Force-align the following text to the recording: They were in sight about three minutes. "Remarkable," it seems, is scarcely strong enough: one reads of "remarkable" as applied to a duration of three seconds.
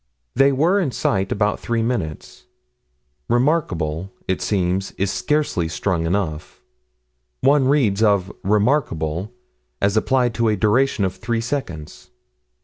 They 0.33 0.51
were 0.51 0.79
in 0.79 0.89
sight 0.89 1.31
about 1.31 1.59
three 1.59 1.83
minutes. 1.83 2.47
"Remarkable," 3.29 4.11
it 4.27 4.41
seems, 4.41 4.93
is 4.93 5.11
scarcely 5.11 5.67
strong 5.67 6.07
enough: 6.07 6.59
one 7.41 7.67
reads 7.67 8.01
of 8.01 8.31
"remarkable" 8.43 9.31
as 9.79 9.95
applied 9.95 10.33
to 10.33 10.47
a 10.49 10.55
duration 10.55 11.05
of 11.05 11.15
three 11.17 11.39
seconds. 11.39 12.09